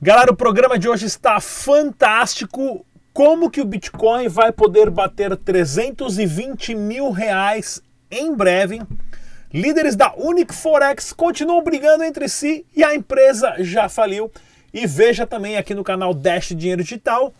[0.00, 2.86] Galera, o programa de hoje está fantástico.
[3.12, 8.80] Como que o Bitcoin vai poder bater 320 mil reais em breve?
[9.52, 14.30] Líderes da Unic Forex continuam brigando entre si e a empresa já faliu.
[14.72, 17.34] E veja também aqui no canal Dash Dinheiro Digital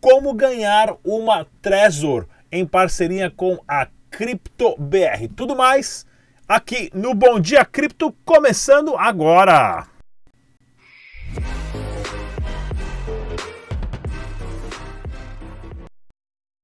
[0.00, 5.28] como ganhar uma Trezor em parceria com a CryptoBR.
[5.36, 6.04] Tudo mais
[6.48, 9.99] aqui no Bom Dia Cripto, começando agora.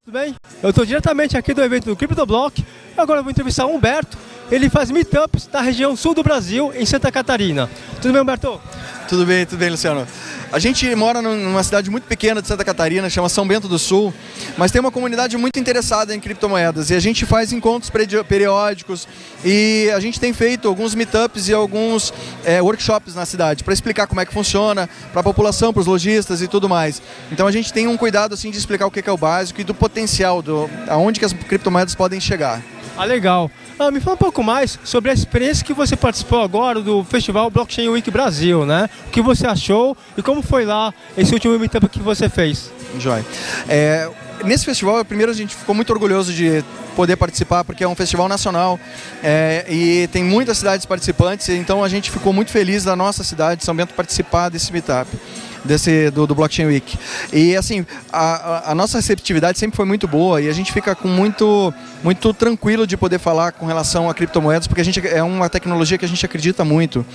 [0.07, 0.33] Tudo bem?
[0.63, 2.63] Eu estou diretamente aqui do evento do CryptoBlock.
[2.95, 4.17] Agora eu vou entrevistar o Humberto.
[4.49, 7.69] Ele faz meetups na região sul do Brasil, em Santa Catarina.
[8.01, 8.61] Tudo bem, Humberto?
[9.09, 10.07] Tudo bem, tudo bem, Luciano.
[10.49, 14.13] A gente mora numa cidade muito pequena de Santa Catarina, chama São Bento do Sul,
[14.57, 17.91] mas tem uma comunidade muito interessada em criptomoedas e a gente faz encontros
[18.25, 19.05] periódicos
[19.43, 22.13] e a gente tem feito alguns meetups e alguns
[22.45, 25.85] é, workshops na cidade para explicar como é que funciona para a população, para os
[25.85, 27.01] lojistas e tudo mais.
[27.29, 29.65] Então a gente tem um cuidado assim de explicar o que é o básico e
[29.65, 32.63] do potencial, do aonde que as criptomoedas podem chegar.
[32.97, 33.51] Ah, legal.
[33.79, 37.47] Ah, me fala um pouco mais sobre a experiência que você participou agora do Festival
[37.51, 38.89] Blockchain Week Brasil, né?
[39.05, 42.71] O que você achou e como foi lá esse último meetup que você fez?
[42.99, 43.23] Joia.
[43.69, 44.09] É,
[44.43, 46.63] nesse festival, primeiro a gente ficou muito orgulhoso de
[46.95, 48.79] poder participar, porque é um festival nacional
[49.21, 53.63] é, e tem muitas cidades participantes, então a gente ficou muito feliz da nossa cidade,
[53.63, 55.07] São Bento, participar desse meetup
[55.67, 56.97] desse do, do Blockchain Week.
[57.31, 61.07] E assim, a, a, nossa receptividade sempre foi muito boa e a gente fica com
[61.07, 65.49] muito muito tranquilo de poder falar com relação a criptomoedas, porque a gente é uma
[65.49, 67.05] tecnologia que a gente acredita muito.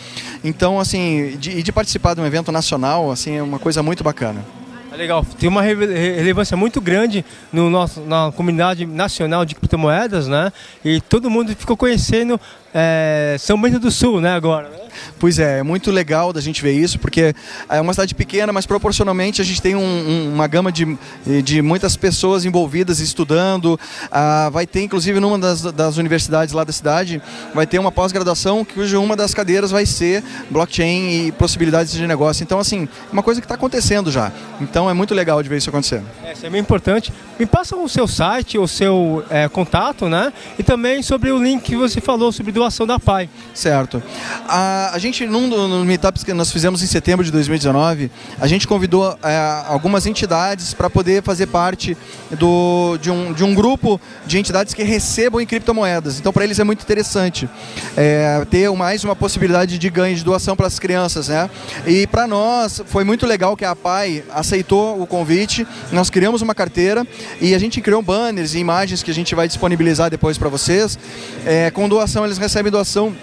[0.44, 4.44] Então, assim, de, de participar de um evento nacional, assim, é uma coisa muito bacana.
[4.92, 10.52] É legal, tem uma relevância muito grande no nosso, na comunidade nacional de criptomoedas, né?
[10.84, 12.38] E todo mundo ficou conhecendo
[12.74, 14.68] é, São Bento do Sul, né, agora.
[14.68, 14.81] Né?
[15.18, 17.34] Pois é, é muito legal da gente ver isso, porque
[17.68, 20.96] é uma cidade pequena, mas proporcionalmente a gente tem um, um, uma gama de,
[21.44, 23.78] de muitas pessoas envolvidas estudando.
[24.10, 27.22] Ah, vai ter, inclusive, numa das, das universidades lá da cidade,
[27.54, 32.42] vai ter uma pós-graduação cuja uma das cadeiras vai ser blockchain e possibilidades de negócio.
[32.42, 34.32] Então, assim, uma coisa que está acontecendo já.
[34.60, 36.06] Então, é muito legal de ver isso acontecendo.
[36.24, 37.12] É, isso é bem importante.
[37.38, 40.32] Me passa o seu site, o seu é, contato, né?
[40.58, 43.28] E também sobre o link que você falou sobre doação da PAI.
[43.54, 44.02] Certo.
[44.48, 48.10] A, a gente, num dos meetups que nós fizemos em setembro de 2019,
[48.40, 51.96] a gente convidou é, algumas entidades para poder fazer parte
[52.38, 56.18] do, de, um, de um grupo de entidades que recebam em criptomoedas.
[56.18, 57.48] Então, para eles é muito interessante
[57.96, 61.28] é, ter mais uma possibilidade de ganho de doação para as crianças.
[61.28, 61.48] Né?
[61.86, 66.54] E para nós foi muito legal que a PAI aceitou o convite, nós criamos uma
[66.54, 67.06] carteira
[67.40, 70.98] e a gente criou banners e imagens que a gente vai disponibilizar depois para vocês.
[71.44, 73.14] É, com doação, eles recebem doação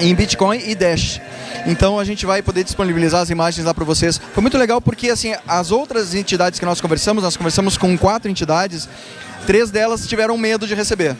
[0.00, 1.20] em Bitcoin e Dash.
[1.66, 4.20] Então a gente vai poder disponibilizar as imagens lá para vocês.
[4.32, 8.30] Foi muito legal porque assim, as outras entidades que nós conversamos, nós conversamos com quatro
[8.30, 8.88] entidades,
[9.46, 11.16] três delas tiveram medo de receber.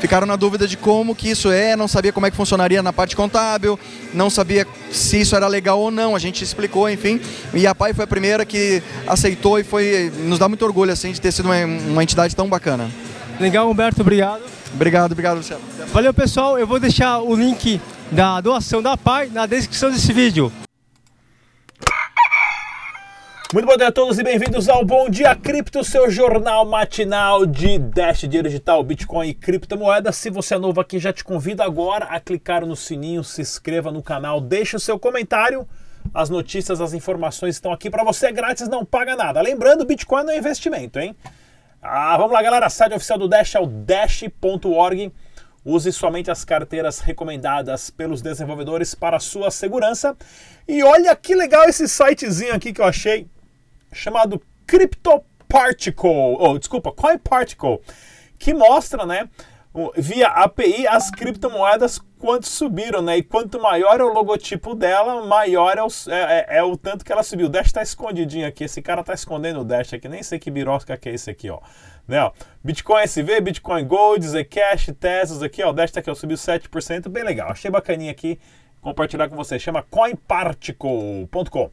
[0.00, 2.92] Ficaram na dúvida de como que isso é, não sabia como é que funcionaria na
[2.92, 3.78] parte contábil,
[4.14, 6.14] não sabia se isso era legal ou não.
[6.14, 7.20] A gente explicou, enfim.
[7.52, 11.10] E a PAI foi a primeira que aceitou e foi nos dá muito orgulho assim
[11.10, 12.88] de ter sido uma, uma entidade tão bacana.
[13.40, 14.42] Legal, Humberto, obrigado.
[14.72, 15.62] Obrigado, obrigado, Luciano.
[15.92, 16.58] Valeu, pessoal.
[16.58, 17.80] Eu vou deixar o link
[18.10, 20.52] da doação da PAI na descrição desse vídeo.
[23.52, 27.78] Muito bom dia a todos e bem-vindos ao Bom Dia Cripto, seu jornal matinal de
[27.78, 30.16] Dash Dinheiro Digital, Bitcoin e criptomoedas.
[30.16, 33.90] Se você é novo aqui, já te convido agora a clicar no sininho, se inscreva
[33.90, 35.66] no canal, deixe o seu comentário.
[36.12, 39.40] As notícias, as informações estão aqui para você, é grátis, não paga nada.
[39.40, 41.16] Lembrando, Bitcoin não é investimento, hein?
[41.80, 42.66] Ah, vamos lá, galera.
[42.66, 45.12] A site oficial do Dash é o dash.org.
[45.64, 50.16] Use somente as carteiras recomendadas pelos desenvolvedores para sua segurança.
[50.66, 53.26] E olha que legal esse sitezinho aqui que eu achei,
[53.92, 57.80] chamado CryptoParticle, ou oh, desculpa, CoinParticle,
[58.38, 59.28] que mostra, né,
[59.96, 63.18] via API as criptomoedas quanto subiram, né?
[63.18, 67.04] E quanto maior é o logotipo dela, maior é o, é, é, é o tanto
[67.04, 67.46] que ela subiu.
[67.46, 70.50] O Dash está escondidinho aqui, esse cara está escondendo o Dash aqui, nem sei que
[70.50, 71.60] birosca que é esse aqui, ó.
[72.08, 72.32] Né, ó.
[72.64, 75.70] Bitcoin SV, Bitcoin Gold, Zcash, Tesos aqui, ó.
[75.70, 77.50] O Dash tá aqui, ó, subiu 7%, bem legal.
[77.50, 78.40] Achei bacaninha aqui
[78.80, 79.58] compartilhar com você.
[79.58, 81.70] Chama coinparticle.com.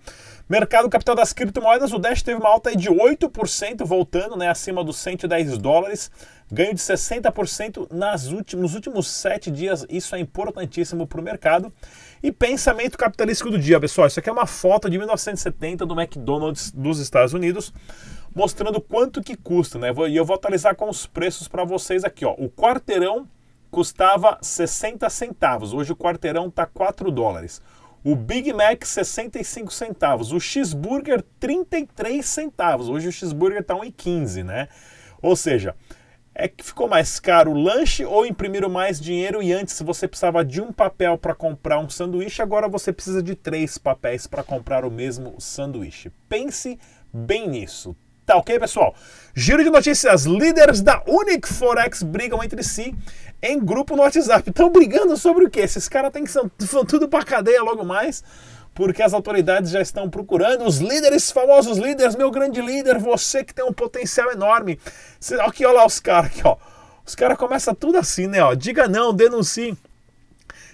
[0.47, 4.97] Mercado capital das criptomoedas, o Dash teve uma alta de 8%, voltando né, acima dos
[4.97, 6.11] 110 dólares,
[6.51, 9.85] ganho de 60% nas últimos, nos últimos 7 dias.
[9.89, 11.73] Isso é importantíssimo para o mercado.
[12.21, 14.07] E pensamento capitalístico do dia, pessoal.
[14.07, 17.73] Isso aqui é uma foto de 1970 do McDonald's dos Estados Unidos,
[18.35, 19.79] mostrando quanto que custa.
[19.79, 19.87] Né?
[20.09, 22.25] E eu vou atualizar com os preços para vocês aqui.
[22.25, 22.33] Ó.
[22.37, 23.27] O quarteirão
[23.71, 25.73] custava 60 centavos.
[25.73, 27.61] Hoje o quarteirão está 4 dólares.
[28.03, 32.87] O Big Mac 65 centavos, o cheeseburger 33 centavos.
[32.87, 34.67] Hoje o cheeseburger está 1,15, né?
[35.23, 35.73] Ou seja,
[36.35, 40.45] é que ficou mais caro o lanche ou imprimiram mais dinheiro e antes você precisava
[40.45, 44.85] de um papel para comprar um sanduíche, agora você precisa de três papéis para comprar
[44.85, 46.11] o mesmo sanduíche.
[46.29, 46.77] Pense
[47.11, 47.95] bem nisso.
[48.25, 48.95] Tá ok, pessoal?
[49.35, 52.95] Giro de notícias: líderes da Unic Forex brigam entre si
[53.41, 54.49] em grupo no WhatsApp.
[54.49, 55.61] Estão brigando sobre o quê?
[55.61, 56.41] Esses caras têm que ser
[56.87, 58.23] tudo para cadeia logo mais
[58.75, 63.53] porque as autoridades já estão procurando os líderes, famosos líderes, meu grande líder, você que
[63.53, 64.77] tem um potencial enorme.
[65.39, 66.57] Aqui, olha lá os caras aqui, ó.
[67.05, 68.43] Os caras começam tudo assim, né?
[68.43, 68.53] Ó.
[68.53, 69.77] Diga não, denuncie.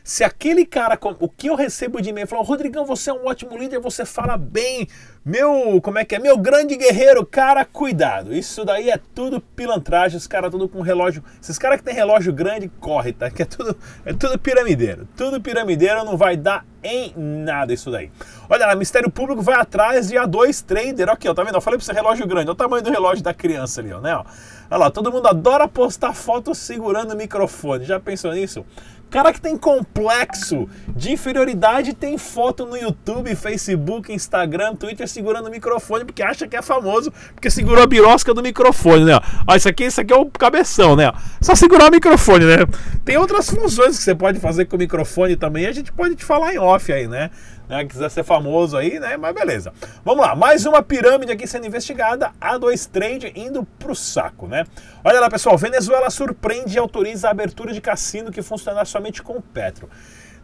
[0.04, 3.58] Se aquele cara, o que eu recebo de e-mail, falou, Rodrigão, você é um ótimo
[3.58, 4.88] líder, você fala bem,
[5.24, 6.20] meu, como é que é?
[6.20, 8.34] Meu grande guerreiro, cara, cuidado.
[8.34, 11.24] Isso daí é tudo pilantragem, os caras tudo com relógio.
[11.42, 13.30] Esses caras que tem relógio grande, corre, tá?
[13.30, 15.08] Que é tudo, é tudo piramideiro.
[15.16, 18.12] Tudo piramideiro não vai dar em nada isso daí.
[18.50, 21.10] Olha lá, Ministério Público vai atrás de A2 Trader.
[21.10, 21.56] Aqui, ó, tá vendo?
[21.56, 22.48] Eu falei pra você relógio grande.
[22.48, 24.16] Olha o tamanho do relógio da criança ali, ó, né?
[24.16, 24.26] Ó.
[24.72, 27.86] Olha lá, todo mundo adora postar foto segurando o microfone.
[27.86, 28.66] Já pensou nisso?
[29.12, 35.52] Cara que tem complexo de inferioridade tem foto no YouTube, Facebook, Instagram, Twitter segurando o
[35.52, 39.20] microfone porque acha que é famoso, porque segurou a birosca do microfone, né?
[39.46, 41.12] Ó, isso aqui, isso aqui é o cabeção, né?
[41.42, 42.60] Só segurar o microfone, né?
[43.04, 46.24] Tem outras funções que você pode fazer com o microfone também, a gente pode te
[46.24, 47.30] falar em off aí, né?
[47.72, 47.86] Né?
[47.86, 49.16] Quiser ser famoso aí, né?
[49.16, 49.72] Mas beleza.
[50.04, 54.66] Vamos lá, mais uma pirâmide aqui sendo investigada, A2 Trade indo pro saco, né?
[55.02, 59.40] Olha lá, pessoal, Venezuela surpreende e autoriza a abertura de cassino que funcionará somente com
[59.40, 59.90] Petro.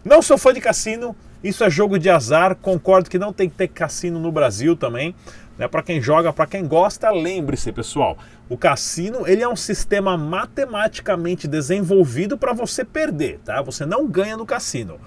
[0.06, 1.14] Não sou fã de cassino,
[1.44, 2.56] isso é jogo de azar.
[2.56, 5.14] Concordo que não tem que ter cassino no Brasil também.
[5.58, 5.68] Né?
[5.68, 11.46] Para quem joga, para quem gosta, lembre-se, pessoal, o cassino ele é um sistema matematicamente
[11.46, 13.62] desenvolvido para você perder, tá?
[13.64, 14.98] Você não ganha no cassino.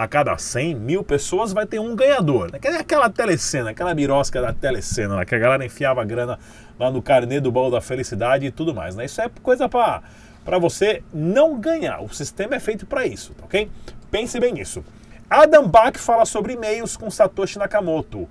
[0.00, 2.50] A cada 100 mil pessoas vai ter um ganhador.
[2.50, 2.58] Né?
[2.78, 6.38] Aquela telecena, aquela birosca da telecena, que a galera enfiava grana
[6.78, 8.96] lá no carnê do baú da felicidade e tudo mais.
[8.96, 9.04] Né?
[9.04, 10.02] Isso é coisa para
[10.42, 12.00] para você não ganhar.
[12.00, 13.70] O sistema é feito para isso, tá ok?
[14.10, 14.82] Pense bem nisso.
[15.28, 18.26] Adam Bach fala sobre e-mails com Satoshi Nakamoto.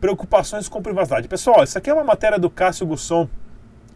[0.00, 1.28] Preocupações com privacidade.
[1.28, 3.28] Pessoal, isso aqui é uma matéria do Cássio Gusson.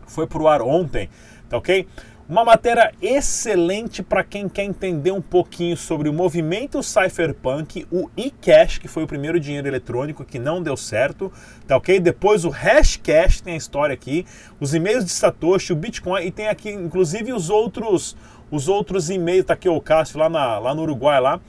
[0.06, 1.10] Foi pro ar ontem,
[1.48, 1.88] tá ok?
[2.28, 8.78] Uma matéria excelente para quem quer entender um pouquinho sobre o movimento cypherpunk, o eCash,
[8.78, 11.32] que foi o primeiro dinheiro eletrônico que não deu certo,
[11.68, 12.00] tá ok?
[12.00, 14.26] Depois o Hashcash, tem a história aqui,
[14.58, 18.16] os e-mails de Satoshi, o Bitcoin e tem aqui inclusive os outros
[18.50, 21.40] os outros e-mails, tá aqui o Cássio lá, na, lá no Uruguai lá,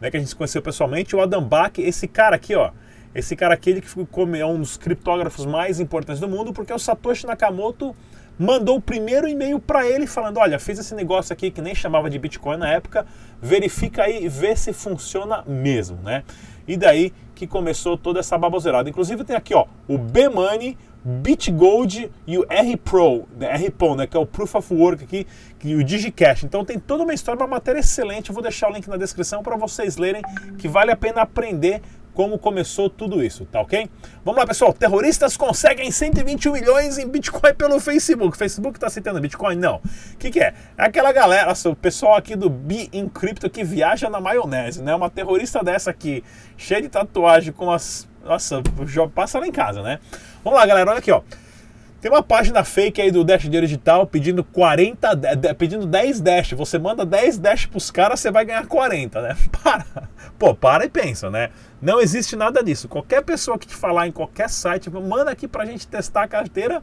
[0.00, 2.72] né, que a gente se conheceu pessoalmente, o Adam Bach, esse cara aqui, ó,
[3.14, 3.88] esse cara aqui ele que
[4.36, 7.94] é um dos criptógrafos mais importantes do mundo, porque o Satoshi Nakamoto
[8.38, 12.10] mandou o primeiro e-mail para ele falando: Olha, fiz esse negócio aqui que nem chamava
[12.10, 13.06] de Bitcoin na época,
[13.40, 16.22] verifica aí e vê se funciona mesmo, né?
[16.66, 18.88] E daí que começou toda essa baboseirada.
[18.88, 24.20] Inclusive tem aqui, ó, o B-Money, BitGold e o R-Pro, né, R-Pro, né, que é
[24.20, 25.26] o Proof of Work aqui,
[25.62, 26.44] e o DigiCash.
[26.44, 28.30] Então tem toda uma história, uma matéria excelente.
[28.30, 30.22] Eu vou deixar o link na descrição para vocês lerem,
[30.58, 31.82] que vale a pena aprender
[32.14, 33.90] como começou tudo isso, tá ok?
[34.24, 34.72] Vamos lá, pessoal.
[34.72, 38.36] Terroristas conseguem 121 milhões em Bitcoin pelo Facebook.
[38.38, 39.56] Facebook está aceitando Bitcoin?
[39.56, 39.76] Não.
[39.76, 40.54] O que, que, é?
[40.78, 44.94] É aquela galera, o pessoal aqui do Be Encrypto que viaja na maionese, né?
[44.94, 46.22] Uma terrorista dessa aqui,
[46.56, 48.08] cheia de tatuagem com as.
[48.24, 48.62] Nossa,
[49.14, 49.98] passa lá em casa, né?
[50.42, 51.20] Vamos lá, galera, olha aqui, ó.
[52.04, 55.08] Tem uma página fake aí do Dash Dinheiro Digital pedindo 40,
[55.56, 56.52] pedindo 10 Dash.
[56.52, 59.34] Você manda 10 Dash pros caras, você vai ganhar 40, né?
[59.64, 59.86] Para.
[60.38, 61.48] Pô, para e pensa, né?
[61.84, 62.88] Não existe nada disso.
[62.88, 66.82] Qualquer pessoa que te falar em qualquer site, manda aqui pra gente testar a carteira,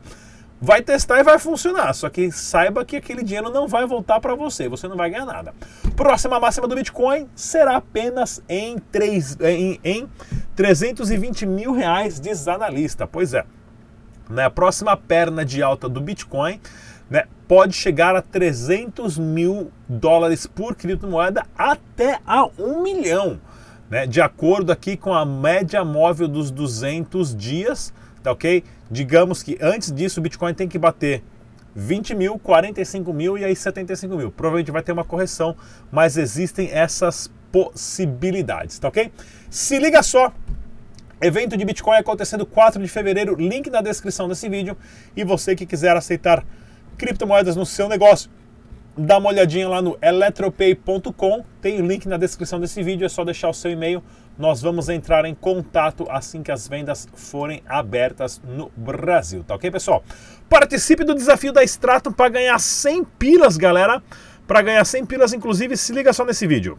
[0.62, 1.92] vai testar e vai funcionar.
[1.96, 5.26] Só que saiba que aquele dinheiro não vai voltar para você, você não vai ganhar
[5.26, 5.56] nada.
[5.96, 10.10] Próxima máxima do Bitcoin será apenas em, 3, em, em
[10.56, 13.08] 320 mil reais, diz analista.
[13.08, 13.44] Pois é.
[14.30, 14.44] Né?
[14.44, 16.62] A próxima perna de alta do Bitcoin
[17.10, 23.42] né, pode chegar a 300 mil dólares por criptomoeda até a 1 milhão.
[23.92, 27.94] Né, de acordo aqui com a média móvel dos 200 dias,
[28.24, 28.64] tá ok?
[28.90, 31.22] Digamos que antes disso o Bitcoin tem que bater
[31.76, 34.32] 20 mil, 45 mil e aí 75 mil.
[34.32, 35.58] Provavelmente vai ter uma correção,
[35.92, 39.12] mas existem essas possibilidades, tá ok?
[39.50, 40.34] Se liga só,
[41.20, 44.76] Evento de Bitcoin acontecendo 4 de fevereiro, link na descrição desse vídeo.
[45.18, 46.46] E você que quiser aceitar
[46.98, 48.32] criptomoedas no seu negócio,
[48.98, 53.24] dá uma olhadinha lá no eletropay.com, tem o link na descrição desse vídeo, é só
[53.24, 54.04] deixar o seu e-mail.
[54.38, 59.70] Nós vamos entrar em contato assim que as vendas forem abertas no Brasil, tá ok,
[59.70, 60.04] pessoal?
[60.50, 64.02] Participe do desafio da Stratum para ganhar 100 pilas, galera.
[64.48, 66.78] Para ganhar 100 pilas, inclusive, se liga só nesse vídeo.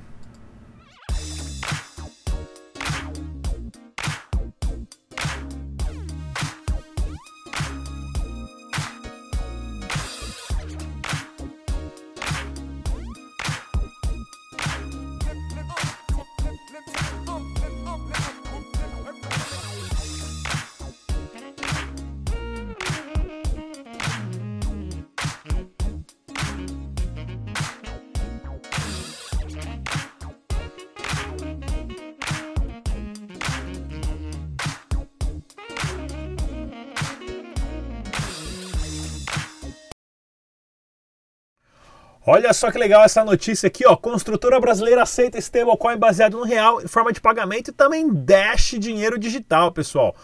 [42.24, 43.96] Olha só que legal essa notícia aqui, ó.
[43.96, 49.18] Construtora brasileira aceita stablecoin baseado no real em forma de pagamento e também Dash dinheiro
[49.18, 50.14] digital, pessoal.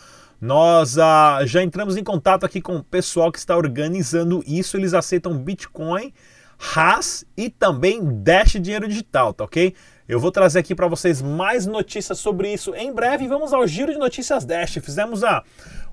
[0.41, 4.77] Nós ah, já entramos em contato aqui com o pessoal que está organizando isso.
[4.77, 6.15] Eles aceitam Bitcoin,
[6.57, 9.75] RAS e também Dash dinheiro digital, tá ok?
[10.09, 13.27] Eu vou trazer aqui para vocês mais notícias sobre isso em breve.
[13.27, 14.75] Vamos ao giro de notícias Dash.
[14.75, 15.43] Fizemos a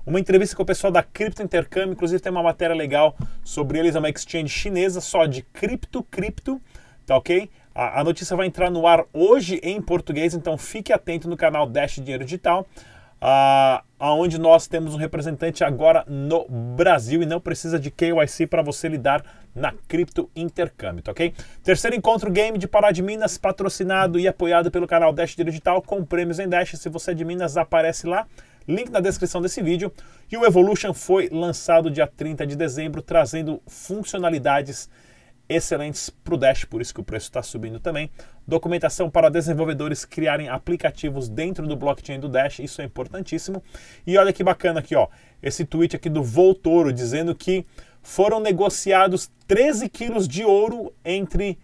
[0.06, 3.96] uma entrevista com o pessoal da Cripto Intercâmbio, inclusive tem uma matéria legal sobre eles,
[3.96, 6.62] é uma exchange chinesa só de cripto, cripto,
[7.04, 7.50] tá ok?
[7.74, 11.66] A, a notícia vai entrar no ar hoje em português, então fique atento no canal
[11.66, 12.64] Dash Dinheiro Digital,
[13.20, 18.62] uh, onde nós temos um representante agora no Brasil e não precisa de KYC para
[18.62, 21.34] você lidar na Cripto Intercâmbio, tá ok?
[21.64, 25.82] Terceiro encontro game de Pará de Minas, patrocinado e apoiado pelo canal Dash Dinheiro Digital,
[25.82, 26.76] com prêmios em Dash.
[26.76, 28.24] Se você é de Minas, aparece lá
[28.66, 29.92] link na descrição desse vídeo.
[30.30, 34.88] E o Evolution foi lançado dia 30 de dezembro, trazendo funcionalidades
[35.48, 38.10] excelentes para o Dash, por isso que o preço está subindo também.
[38.46, 43.62] Documentação para desenvolvedores criarem aplicativos dentro do blockchain do Dash, isso é importantíssimo.
[44.06, 45.08] E olha que bacana aqui, ó,
[45.42, 47.64] esse tweet aqui do Voltoro dizendo que
[48.02, 51.58] foram negociados 13 quilos de ouro entre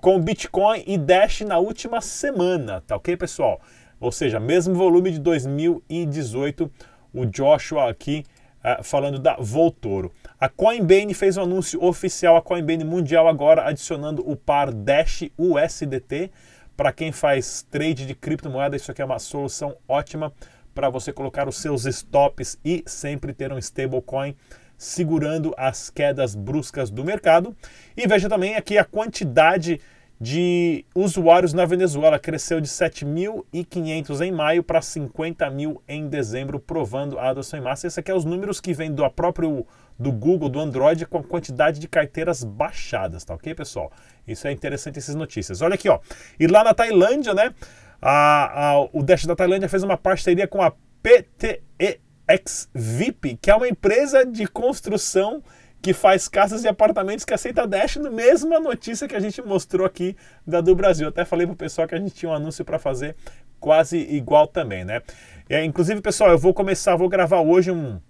[0.00, 3.60] com Bitcoin e Dash na última semana, tá ok, pessoal?
[4.00, 6.70] Ou seja, mesmo volume de 2018,
[7.12, 8.24] o Joshua aqui
[8.64, 10.10] uh, falando da Voltoro.
[10.38, 16.30] A Coinbase fez um anúncio oficial, a Coinbase Mundial agora adicionando o par Dash USDT.
[16.76, 20.32] Para quem faz trade de criptomoeda, isso aqui é uma solução ótima
[20.74, 24.34] para você colocar os seus stops e sempre ter um stablecoin
[24.78, 27.54] segurando as quedas bruscas do mercado.
[27.94, 29.78] E veja também aqui a quantidade
[30.20, 37.18] de usuários na Venezuela cresceu de 7.500 em maio para 50 mil em dezembro, provando
[37.18, 37.86] a adoção em massa.
[37.86, 39.66] Esses aqui são os números que vêm do próprio
[39.98, 43.90] do Google, do Android, com a quantidade de carteiras baixadas, tá ok, pessoal?
[44.28, 45.62] Isso é interessante, essas notícias.
[45.62, 46.00] Olha aqui, ó.
[46.38, 47.54] E lá na Tailândia, né?
[48.00, 50.72] A, a, o Dash da Tailândia fez uma parceria com a
[51.02, 55.42] PTEX VIP, que é uma empresa de construção
[55.82, 59.86] que faz casas e apartamentos que aceita Dash, no mesma notícia que a gente mostrou
[59.86, 61.08] aqui da do Brasil.
[61.08, 63.16] até falei pro pessoal que a gente tinha um anúncio para fazer
[63.58, 65.02] quase igual também, né?
[65.48, 68.00] É, inclusive, pessoal, eu vou começar, vou gravar hoje um,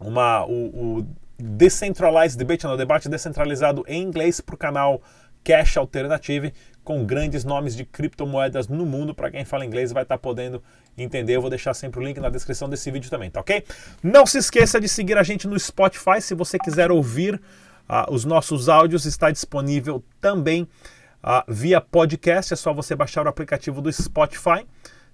[0.00, 1.06] uma, o, o
[1.38, 5.00] Decentralized Debate, não, debate descentralizado em inglês para o canal
[5.44, 6.52] Cash Alternative,
[6.88, 9.14] com grandes nomes de criptomoedas no mundo.
[9.14, 10.62] Para quem fala inglês vai estar tá podendo
[10.96, 11.36] entender.
[11.36, 13.62] Eu vou deixar sempre o link na descrição desse vídeo também, tá ok?
[14.02, 16.18] Não se esqueça de seguir a gente no Spotify.
[16.22, 22.54] Se você quiser ouvir uh, os nossos áudios, está disponível também uh, via podcast.
[22.54, 24.66] É só você baixar o aplicativo do Spotify.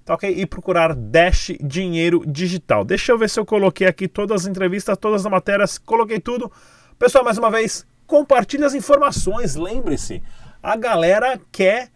[0.04, 0.30] Tá ok?
[0.30, 2.84] E procurar Dash Dinheiro Digital.
[2.84, 6.52] Deixa eu ver se eu coloquei aqui todas as entrevistas, todas as matérias, coloquei tudo.
[7.00, 9.56] Pessoal, mais uma vez, compartilhe as informações.
[9.56, 10.22] Lembre-se,
[10.64, 11.90] a galera quer,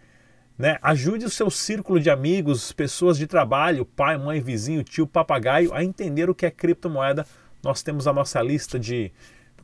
[0.58, 0.76] né?
[0.82, 5.82] Ajude o seu círculo de amigos, pessoas de trabalho, pai, mãe, vizinho, tio, papagaio a
[5.82, 7.26] entender o que é criptomoeda.
[7.64, 9.10] Nós temos a nossa lista de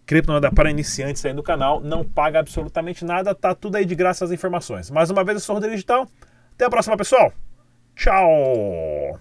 [0.06, 1.80] criptomoeda para iniciantes aí no canal.
[1.80, 4.90] Não paga absolutamente nada, tá tudo aí de graça as informações.
[4.90, 6.08] Mais uma vez, eu sou o Rodrigo Digital.
[6.54, 7.30] Até a próxima, pessoal.
[7.94, 9.20] Tchau!